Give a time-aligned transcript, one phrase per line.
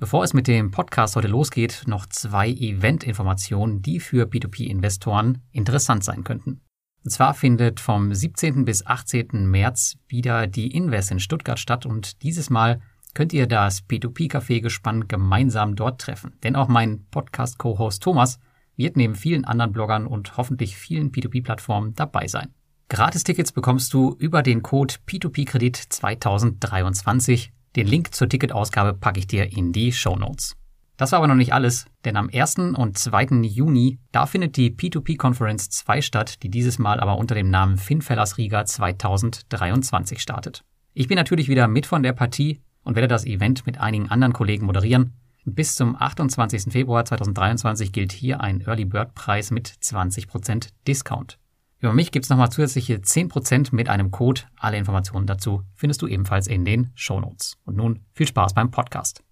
[0.00, 6.24] Bevor es mit dem Podcast heute losgeht, noch zwei Event-Informationen, die für P2P-Investoren interessant sein
[6.24, 6.62] könnten.
[7.04, 8.64] Und zwar findet vom 17.
[8.64, 9.44] bis 18.
[9.46, 12.80] März wieder die Invest in Stuttgart statt und dieses Mal
[13.12, 16.32] könnt ihr das P2P-Café gespannt gemeinsam dort treffen.
[16.44, 18.38] Denn auch mein Podcast-Co-Host Thomas
[18.76, 22.54] wird neben vielen anderen Bloggern und hoffentlich vielen P2P-Plattformen dabei sein.
[22.88, 29.50] Gratis-Tickets bekommst du über den Code P2P-Kredit 2023 den Link zur Ticketausgabe packe ich dir
[29.52, 30.56] in die Show Notes.
[30.96, 32.58] Das war aber noch nicht alles, denn am 1.
[32.76, 33.42] und 2.
[33.42, 37.78] Juni, da findet die P2P Conference 2 statt, die dieses Mal aber unter dem Namen
[37.78, 40.62] Finfellers Riga 2023 startet.
[40.92, 44.34] Ich bin natürlich wieder mit von der Partie und werde das Event mit einigen anderen
[44.34, 45.14] Kollegen moderieren.
[45.46, 46.70] Bis zum 28.
[46.70, 51.38] Februar 2023 gilt hier ein Early Bird Preis mit 20% Discount.
[51.82, 54.42] Über mich gibt's nochmal zusätzliche 10% mit einem Code.
[54.58, 57.56] Alle Informationen dazu findest du ebenfalls in den Show Notes.
[57.64, 59.24] Und nun viel Spaß beim Podcast.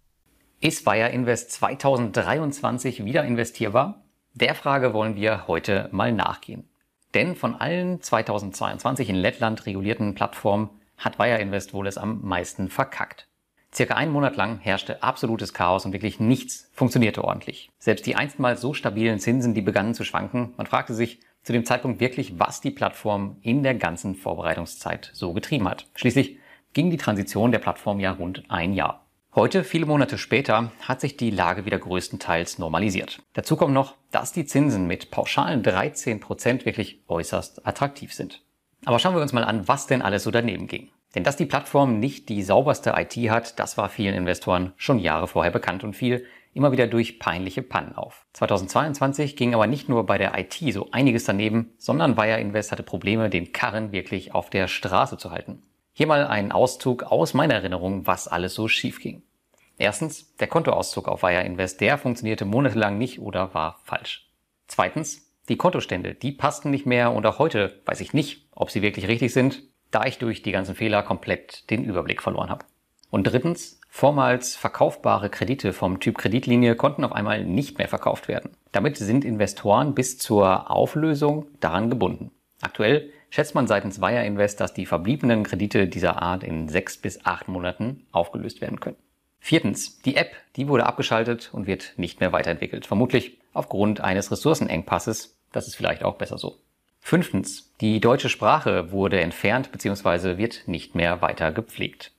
[0.61, 4.03] Ist Wire Invest 2023 wieder investierbar?
[4.33, 6.65] Der Frage wollen wir heute mal nachgehen.
[7.13, 12.71] Denn von allen 2022 in Lettland regulierten Plattformen hat Wire Invest wohl es am meisten
[12.71, 13.29] verkackt.
[13.75, 17.71] Circa einen Monat lang herrschte absolutes Chaos und wirklich nichts funktionierte ordentlich.
[17.79, 20.55] Selbst die einstmals so stabilen Zinsen, die begannen zu schwanken.
[20.57, 25.33] Man fragte sich, zu dem Zeitpunkt wirklich, was die Plattform in der ganzen Vorbereitungszeit so
[25.33, 25.87] getrieben hat.
[25.95, 26.37] Schließlich
[26.75, 29.07] ging die Transition der Plattform ja rund ein Jahr.
[29.35, 33.23] Heute, viele Monate später, hat sich die Lage wieder größtenteils normalisiert.
[33.33, 38.43] Dazu kommt noch, dass die Zinsen mit pauschalen 13 Prozent wirklich äußerst attraktiv sind.
[38.85, 40.91] Aber schauen wir uns mal an, was denn alles so daneben ging.
[41.15, 45.27] Denn dass die Plattform nicht die sauberste IT hat, das war vielen Investoren schon Jahre
[45.27, 48.27] vorher bekannt und fiel immer wieder durch peinliche Pannen auf.
[48.33, 52.83] 2022 ging aber nicht nur bei der IT so einiges daneben, sondern Wire Invest hatte
[52.83, 55.63] Probleme, den Karren wirklich auf der Straße zu halten.
[55.93, 59.23] Hier mal ein Auszug aus meiner Erinnerung, was alles so schief ging.
[59.79, 64.29] Erstens, der Kontoauszug auf Wire Invest, der funktionierte monatelang nicht oder war falsch.
[64.67, 68.83] Zweitens, die Kontostände, die passten nicht mehr und auch heute weiß ich nicht, ob sie
[68.83, 72.67] wirklich richtig sind, da ich durch die ganzen Fehler komplett den Überblick verloren habe.
[73.11, 78.51] Und drittens, Vormals verkaufbare Kredite vom Typ Kreditlinie konnten auf einmal nicht mehr verkauft werden.
[78.71, 82.31] Damit sind Investoren bis zur Auflösung daran gebunden.
[82.61, 87.25] Aktuell schätzt man seitens Wire Invest, dass die verbliebenen Kredite dieser Art in sechs bis
[87.25, 88.97] acht Monaten aufgelöst werden können.
[89.41, 92.87] Viertens, die App, die wurde abgeschaltet und wird nicht mehr weiterentwickelt.
[92.87, 95.37] Vermutlich aufgrund eines Ressourcenengpasses.
[95.53, 96.59] Das ist vielleicht auch besser so.
[97.01, 100.37] Fünftens, die deutsche Sprache wurde entfernt bzw.
[100.37, 102.13] wird nicht mehr weiter gepflegt.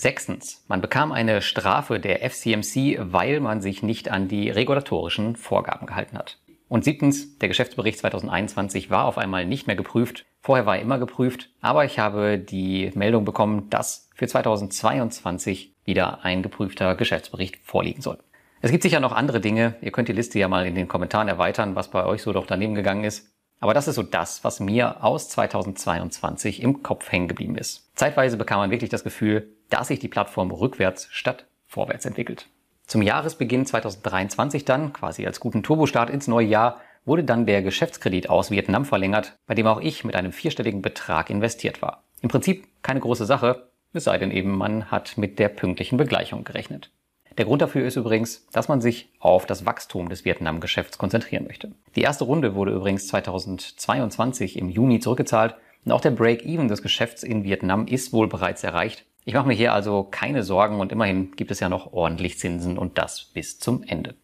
[0.00, 5.88] Sechstens, man bekam eine Strafe der FCMC, weil man sich nicht an die regulatorischen Vorgaben
[5.88, 6.38] gehalten hat.
[6.68, 10.24] Und siebtens, der Geschäftsbericht 2021 war auf einmal nicht mehr geprüft.
[10.40, 16.24] Vorher war er immer geprüft, aber ich habe die Meldung bekommen, dass für 2022 wieder
[16.24, 18.18] ein geprüfter Geschäftsbericht vorliegen soll.
[18.60, 19.74] Es gibt sicher noch andere Dinge.
[19.80, 22.46] Ihr könnt die Liste ja mal in den Kommentaren erweitern, was bei euch so doch
[22.46, 23.32] daneben gegangen ist.
[23.60, 27.90] Aber das ist so das, was mir aus 2022 im Kopf hängen geblieben ist.
[27.96, 32.48] Zeitweise bekam man wirklich das Gefühl, dass sich die Plattform rückwärts statt vorwärts entwickelt.
[32.86, 38.30] Zum Jahresbeginn 2023 dann, quasi als guten Turbostart ins neue Jahr, wurde dann der Geschäftskredit
[38.30, 42.04] aus Vietnam verlängert, bei dem auch ich mit einem vierstelligen Betrag investiert war.
[42.22, 46.44] Im Prinzip keine große Sache, es sei denn eben, man hat mit der pünktlichen Begleichung
[46.44, 46.90] gerechnet.
[47.38, 51.70] Der Grund dafür ist übrigens, dass man sich auf das Wachstum des Vietnam-Geschäfts konzentrieren möchte.
[51.94, 55.54] Die erste Runde wurde übrigens 2022 im Juni zurückgezahlt
[55.84, 59.04] und auch der Break-Even des Geschäfts in Vietnam ist wohl bereits erreicht.
[59.24, 62.76] Ich mache mir hier also keine Sorgen und immerhin gibt es ja noch ordentlich Zinsen
[62.76, 64.16] und das bis zum Ende.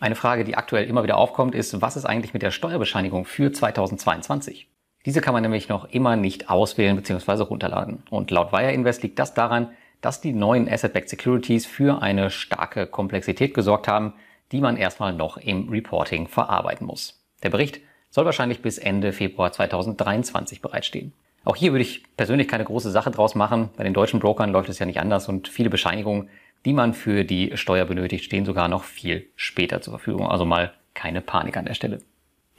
[0.00, 3.52] Eine Frage, die aktuell immer wieder aufkommt, ist, was ist eigentlich mit der Steuerbescheinigung für
[3.52, 4.68] 2022?
[5.04, 7.42] Diese kann man nämlich noch immer nicht auswählen bzw.
[7.42, 8.02] runterladen.
[8.08, 9.72] Und laut Wire Invest liegt das daran,
[10.02, 14.12] dass die neuen Asset-Backed Securities für eine starke Komplexität gesorgt haben,
[14.50, 17.24] die man erstmal noch im Reporting verarbeiten muss.
[17.42, 17.80] Der Bericht
[18.10, 21.14] soll wahrscheinlich bis Ende Februar 2023 bereitstehen.
[21.44, 23.70] Auch hier würde ich persönlich keine große Sache draus machen.
[23.76, 26.28] Bei den deutschen Brokern läuft es ja nicht anders und viele Bescheinigungen,
[26.64, 30.28] die man für die Steuer benötigt, stehen sogar noch viel später zur Verfügung.
[30.28, 32.00] Also mal keine Panik an der Stelle.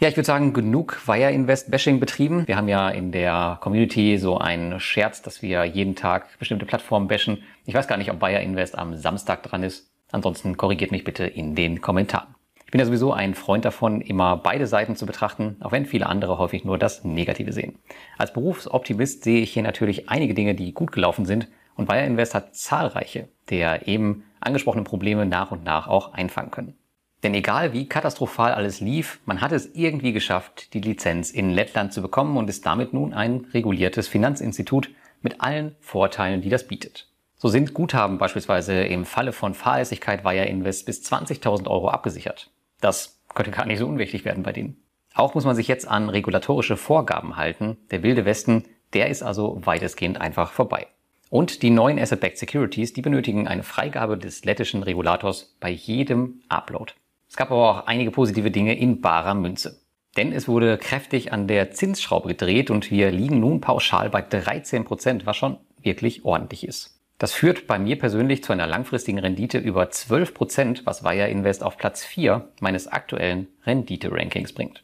[0.03, 2.45] Ja, ich würde sagen, genug Wire Invest Bashing betrieben.
[2.45, 7.07] Wir haben ja in der Community so einen Scherz, dass wir jeden Tag bestimmte Plattformen
[7.07, 7.41] bashen.
[7.63, 9.93] Ich weiß gar nicht, ob Wire Invest am Samstag dran ist.
[10.11, 12.35] Ansonsten korrigiert mich bitte in den Kommentaren
[12.69, 16.39] bin ja sowieso ein Freund davon, immer beide Seiten zu betrachten, auch wenn viele andere
[16.39, 17.77] häufig nur das Negative sehen.
[18.17, 22.33] Als Berufsoptimist sehe ich hier natürlich einige Dinge, die gut gelaufen sind und Bayer Invest
[22.33, 26.75] hat zahlreiche der eben angesprochenen Probleme nach und nach auch einfangen können.
[27.23, 31.93] Denn egal wie katastrophal alles lief, man hat es irgendwie geschafft, die Lizenz in Lettland
[31.93, 34.89] zu bekommen und ist damit nun ein reguliertes Finanzinstitut
[35.21, 37.07] mit allen Vorteilen, die das bietet.
[37.37, 42.51] So sind Guthaben beispielsweise im Falle von Fahrlässigkeit Wire Invest bis 20.000 Euro abgesichert.
[42.81, 44.77] Das könnte gar nicht so unwichtig werden bei denen.
[45.13, 47.77] Auch muss man sich jetzt an regulatorische Vorgaben halten.
[47.91, 50.87] Der wilde Westen, der ist also weitestgehend einfach vorbei.
[51.29, 56.93] Und die neuen Asset-Backed Securities, die benötigen eine Freigabe des lettischen Regulators bei jedem Upload.
[57.33, 59.81] Es gab aber auch einige positive Dinge in barer Münze.
[60.17, 64.83] Denn es wurde kräftig an der Zinsschraube gedreht und wir liegen nun pauschal bei 13
[64.85, 67.01] Prozent, was schon wirklich ordentlich ist.
[67.17, 71.63] Das führt bei mir persönlich zu einer langfristigen Rendite über 12 Prozent, was Wire Invest
[71.63, 74.83] auf Platz 4 meines aktuellen Rendite-Rankings bringt.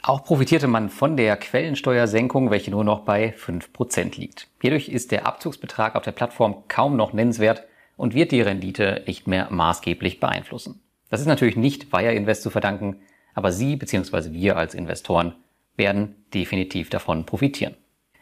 [0.00, 4.46] Auch profitierte man von der Quellensteuersenkung, welche nur noch bei 5 Prozent liegt.
[4.62, 7.64] Hierdurch ist der Abzugsbetrag auf der Plattform kaum noch nennenswert
[7.96, 10.80] und wird die Rendite nicht mehr maßgeblich beeinflussen.
[11.10, 13.00] Das ist natürlich nicht Wire Invest zu verdanken,
[13.34, 14.32] aber Sie bzw.
[14.32, 15.34] wir als Investoren
[15.76, 17.74] werden definitiv davon profitieren.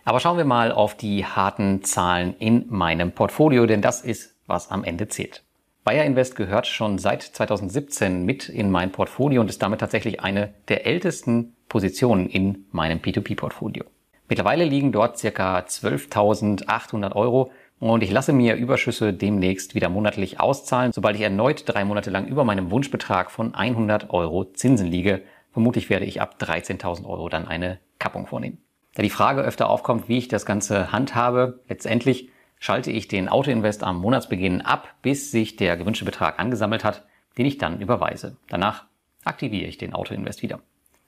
[0.04, 4.70] Aber schauen wir mal auf die harten Zahlen in meinem Portfolio, denn das ist, was
[4.70, 5.42] am Ende zählt.
[5.82, 10.52] Bayer Invest gehört schon seit 2017 mit in mein Portfolio und ist damit tatsächlich eine
[10.68, 13.84] der ältesten Positionen in meinem P2P-Portfolio.
[14.28, 20.93] Mittlerweile liegen dort circa 12.800 Euro und ich lasse mir Überschüsse demnächst wieder monatlich auszahlen,
[20.93, 25.23] sobald ich erneut drei Monate lang über meinem Wunschbetrag von 100 Euro Zinsen liege.
[25.52, 28.58] Vermutlich werde ich ab 13.000 Euro dann eine Kappung vornehmen.
[28.94, 33.82] Da die Frage öfter aufkommt, wie ich das Ganze handhabe, letztendlich schalte ich den Autoinvest
[33.82, 37.05] am Monatsbeginn ab, bis sich der gewünschte Betrag angesammelt hat,
[37.37, 38.38] den ich dann überweise.
[38.49, 38.84] Danach
[39.25, 40.61] aktiviere ich den Autoinvest wieder.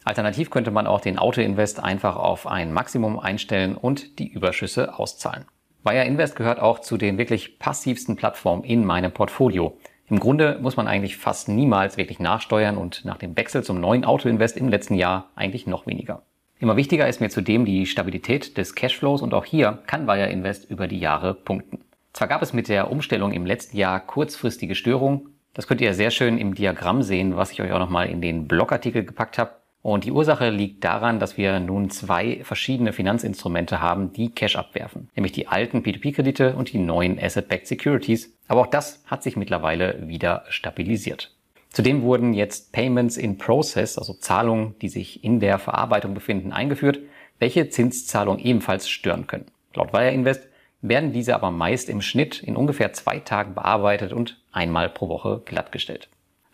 [0.04, 5.46] Alternativ könnte man auch den Autoinvest einfach auf ein Maximum einstellen und die Überschüsse auszahlen.
[5.84, 9.78] Wire Invest gehört auch zu den wirklich passivsten Plattformen in meinem Portfolio.
[10.08, 14.04] Im Grunde muss man eigentlich fast niemals wirklich nachsteuern und nach dem Wechsel zum neuen
[14.04, 16.22] Autoinvest im letzten Jahr eigentlich noch weniger.
[16.60, 20.68] Immer wichtiger ist mir zudem die Stabilität des Cashflows und auch hier kann Wire Invest
[20.70, 21.80] über die Jahre punkten.
[22.12, 26.12] Zwar gab es mit der Umstellung im letzten Jahr kurzfristige Störungen, das könnt ihr sehr
[26.12, 29.57] schön im Diagramm sehen, was ich euch auch nochmal in den Blogartikel gepackt habe.
[29.82, 35.08] Und die Ursache liegt daran, dass wir nun zwei verschiedene Finanzinstrumente haben, die Cash abwerfen.
[35.14, 38.32] Nämlich die alten P2P-Kredite und die neuen Asset-Backed Securities.
[38.48, 41.32] Aber auch das hat sich mittlerweile wieder stabilisiert.
[41.70, 46.98] Zudem wurden jetzt Payments in Process, also Zahlungen, die sich in der Verarbeitung befinden, eingeführt,
[47.38, 49.46] welche Zinszahlungen ebenfalls stören können.
[49.74, 50.48] Laut Wire Invest
[50.80, 55.42] werden diese aber meist im Schnitt in ungefähr zwei Tagen bearbeitet und einmal pro Woche
[55.44, 56.08] glattgestellt.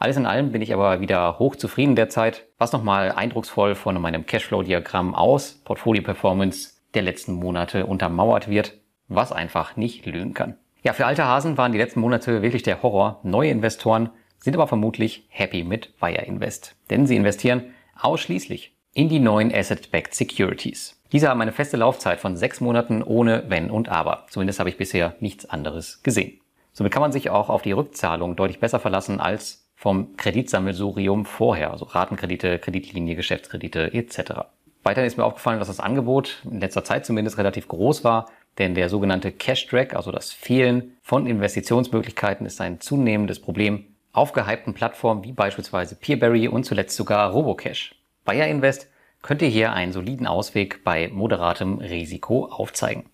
[0.04, 4.26] Alles in allem bin ich aber wieder hoch zufrieden derzeit, was nochmal eindrucksvoll von meinem
[4.26, 8.74] Cashflow-Diagramm aus Portfolio-Performance der letzten Monate untermauert wird,
[9.08, 10.58] was einfach nicht lügen kann.
[10.82, 13.20] Ja, für alte Hasen waren die letzten Monate wirklich der Horror.
[13.22, 14.10] Neue Investoren
[14.40, 20.14] sind aber vermutlich happy mit Wire Invest, denn sie investieren ausschließlich in die neuen Asset-Backed
[20.14, 21.00] Securities.
[21.12, 24.26] Diese haben eine feste Laufzeit von sechs Monaten ohne Wenn und Aber.
[24.28, 26.42] Zumindest habe ich bisher nichts anderes gesehen.
[26.72, 31.70] Somit kann man sich auch auf die Rückzahlung deutlich besser verlassen als vom Kreditsammelsurium vorher,
[31.70, 34.46] also Ratenkredite, Kreditlinie, Geschäftskredite etc.
[34.82, 38.26] Weiterhin ist mir aufgefallen, dass das Angebot in letzter Zeit zumindest relativ groß war,
[38.58, 44.32] denn der sogenannte Cash Drag, also das Fehlen von Investitionsmöglichkeiten, ist ein zunehmendes Problem auf
[44.32, 47.96] gehypten Plattformen wie beispielsweise Peerberry und zuletzt sogar Robocash.
[48.24, 48.88] Bayer Invest
[49.22, 53.06] könnte hier einen soliden Ausweg bei moderatem Risiko aufzeigen.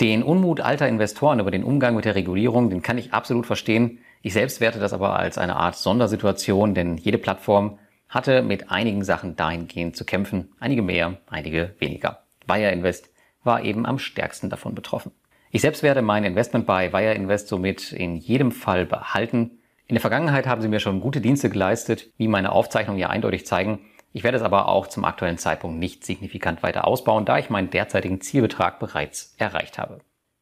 [0.00, 3.98] Den Unmut alter Investoren über den Umgang mit der Regulierung, den kann ich absolut verstehen.
[4.22, 9.02] Ich selbst werte das aber als eine Art Sondersituation, denn jede Plattform hatte mit einigen
[9.02, 12.22] Sachen dahingehend zu kämpfen, einige mehr, einige weniger.
[12.46, 13.10] Bayer Invest
[13.42, 15.10] war eben am stärksten davon betroffen.
[15.50, 19.58] Ich selbst werde mein Investment bei Bayer Invest somit in jedem Fall behalten.
[19.86, 23.44] In der Vergangenheit haben sie mir schon gute Dienste geleistet, wie meine Aufzeichnungen ja eindeutig
[23.44, 23.80] zeigen.
[24.12, 27.70] Ich werde es aber auch zum aktuellen Zeitpunkt nicht signifikant weiter ausbauen, da ich meinen
[27.70, 29.98] derzeitigen Zielbetrag bereits erreicht habe.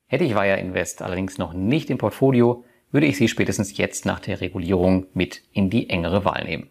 [0.06, 4.20] Hätte ich Wire Invest allerdings noch nicht im Portfolio, würde ich sie spätestens jetzt nach
[4.20, 6.70] der Regulierung mit in die engere Wahl nehmen.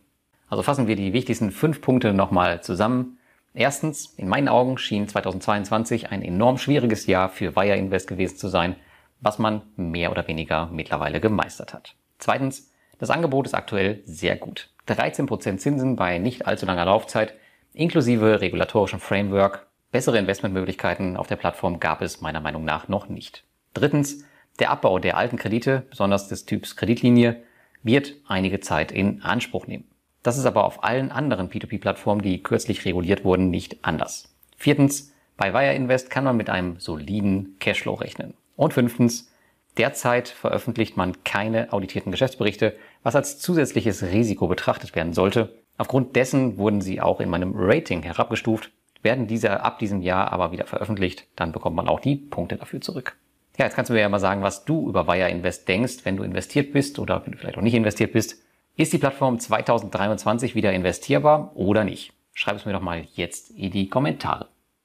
[0.50, 3.18] Also fassen wir die wichtigsten fünf Punkte nochmal zusammen.
[3.54, 8.48] Erstens, in meinen Augen schien 2022 ein enorm schwieriges Jahr für Wire Invest gewesen zu
[8.48, 8.76] sein,
[9.22, 11.96] was man mehr oder weniger mittlerweile gemeistert hat.
[12.18, 14.70] Zweitens, das Angebot ist aktuell sehr gut.
[14.88, 17.34] 13% Zinsen bei nicht allzu langer Laufzeit,
[17.74, 19.68] inklusive regulatorischem Framework.
[19.92, 23.44] Bessere Investmentmöglichkeiten auf der Plattform gab es meiner Meinung nach noch nicht.
[23.74, 24.26] Drittens,
[24.60, 27.42] der Abbau der alten Kredite, besonders des Typs Kreditlinie,
[27.84, 29.86] wird einige Zeit in Anspruch nehmen.
[30.22, 34.36] Das ist aber auf allen anderen P2P-Plattformen, die kürzlich reguliert wurden, nicht anders.
[34.58, 38.34] Viertens, bei Wire Invest kann man mit einem soliden Cashflow rechnen.
[38.58, 39.30] Und fünftens,
[39.78, 45.54] Derzeit veröffentlicht man keine auditierten Geschäftsberichte, was als zusätzliches Risiko betrachtet werden sollte.
[45.78, 48.72] Aufgrund dessen wurden sie auch in meinem Rating herabgestuft.
[49.02, 52.82] Werden diese ab diesem Jahr aber wieder veröffentlicht, dann bekommt man auch die Punkte dafür
[52.82, 53.16] zurück.
[53.60, 56.16] Ja, jetzt kannst du mir ja mal sagen, was du über Wire Invest denkst, wenn
[56.16, 58.42] du investiert bist oder wenn du vielleicht auch nicht investiert bist.
[58.78, 62.14] Ist die Plattform 2023 wieder investierbar oder nicht?
[62.34, 64.48] Schreib es mir doch mal jetzt in die Kommentare.